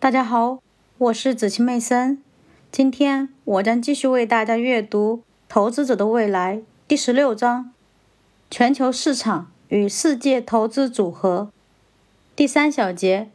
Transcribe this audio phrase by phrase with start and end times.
[0.00, 0.62] 大家好，
[0.96, 2.22] 我是子晴妹森。
[2.70, 5.16] 今天我将继续为大家阅读
[5.48, 7.72] 《投资者的未来》第十六章：
[8.48, 11.50] 全球市场与世界投资组合。
[12.36, 13.28] 第三小节：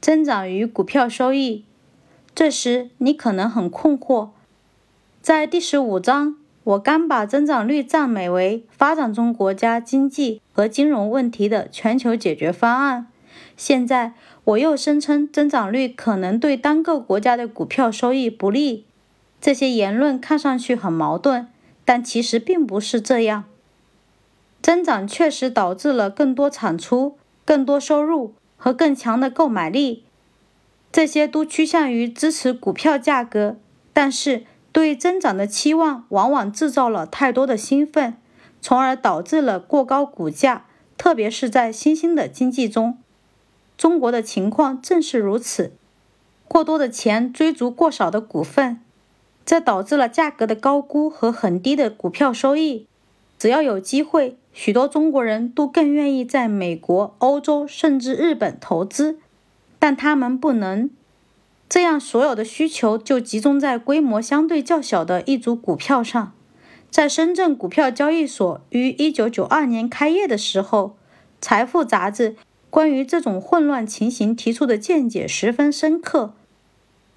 [0.00, 1.64] 增长与股票收益。
[2.34, 4.30] 这时你可能很困惑，
[5.22, 6.34] 在第十五章，
[6.64, 13.06] 我刚把增长率赞美为发展中国家经济和金融问题的全球解决方案。
[13.56, 18.84] 现在我又声称增长率可能对单个国家的股票收益不利，
[19.40, 21.48] 这些言论看上去很矛盾，
[21.84, 23.44] 但其实并不是这样。
[24.62, 30.04] 增长确实导致了更多产出、更多收入和更强的购买力，
[30.92, 33.56] 这些都趋向于支持股票价格。
[33.92, 38.14] 但是，对增长的期望往往制造了太多的兴奋，
[38.60, 40.66] 从而导致了过高股价，
[40.96, 42.98] 特别是在新兴的经济中。
[43.80, 45.72] 中国的情况正是如此，
[46.46, 48.78] 过多的钱追逐过少的股份，
[49.46, 52.86] 这导致了价格的高估和很低的股票收益。
[53.38, 59.18] 只要有机会，许多中国人都更愿意在美国、欧洲甚至日本投资，
[59.78, 60.90] 但他们不能。
[61.66, 66.34] 这样，所有的需求就集中在规模相对较小的一组股票上。
[66.90, 70.88] 在深圳股票交易所于1992年开业的时候，
[71.40, 72.36] 《财富》杂志。
[72.70, 76.32] 关于这种混乱情形提出的见解十分深刻。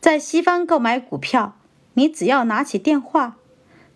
[0.00, 1.56] 在西方购买股票，
[1.94, 3.36] 你只要拿起电话；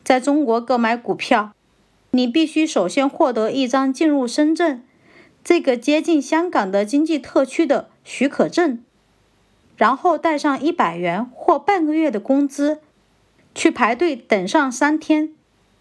[0.04, 1.52] 在中国购买股票，
[2.12, 4.84] 你必须首先获得一张进入深圳
[5.44, 8.82] 这个接近香港的经济特区的许可证，
[9.76, 12.78] 然后带上一百元或半个月的工资，
[13.54, 15.34] 去排队等上三天。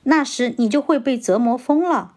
[0.04, 2.14] 那时你就会被折磨疯了。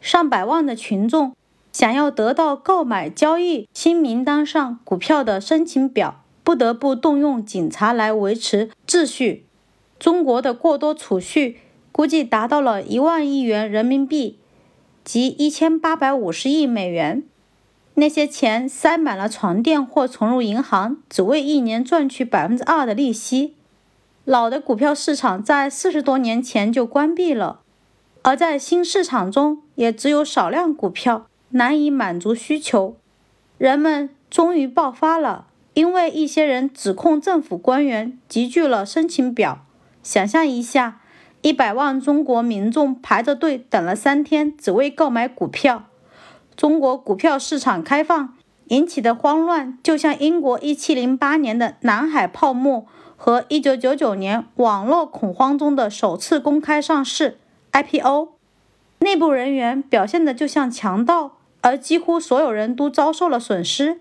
[0.00, 1.34] 上百万的群众。
[1.80, 9.46] 想要得到购买交易新名单上股票的申请表，不得不动用警察来维持秩序。
[9.98, 11.56] 中国的过多储蓄
[11.90, 14.38] 估计达到了一万亿元人民币，
[15.02, 17.22] 即一千八百五十亿美元。
[17.94, 23.54] 那些钱塞满了床垫或存入银行，只为一年赚取百分之二的利息。
[24.26, 27.60] 老的股票市场在四十多年前就关闭了，
[28.20, 31.28] 而在新市场中也只有少量股票。
[31.50, 32.96] 难以满足需求，
[33.58, 39.64] 人们终于爆发了，因为一些人指控政府官员集聚了申请表。
[40.02, 41.00] 想象一下，
[41.42, 45.84] 一百万中国民众排着队等了三天，只为购买股票。
[46.56, 48.34] 中国股票市场开放
[48.68, 52.86] 引起的慌乱，就像英国一七零八年的南海泡沫
[53.16, 57.38] 和一九九九年网络恐慌中的首次公开上市
[57.72, 58.28] （IPO）。
[59.00, 61.38] 内部人员表现的就像强盗。
[61.62, 64.00] 而几乎所有人都遭受了损失。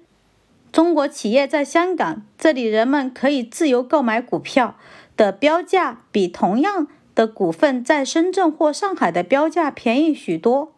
[0.72, 4.76] 中国企业在香港，这里人们可以自由购买股票
[5.18, 10.72] 的标价比同样的股份在深圳或上海的标价便宜许多。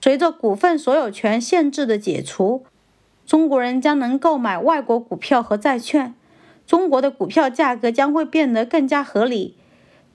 [0.00, 2.64] 随着股份所有权限制的解除，
[3.24, 6.14] 中国人将能购买外国股票和债券，
[6.66, 9.56] 中国的股票价格将会变得更加合理，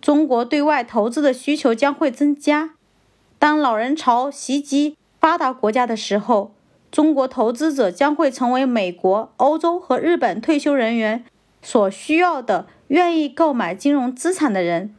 [0.01, 2.71] 中国对外投资的需求将会增加。
[3.39, 4.97] 当老人潮袭击。
[5.23, 6.51] 发达国家的时候，
[6.91, 11.23] 中国投资者将会成为美国、欧洲和日本退休人员
[11.61, 14.93] 所需要的愿意购买金融资产的人。